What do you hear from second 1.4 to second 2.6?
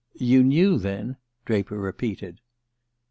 Draper repeated.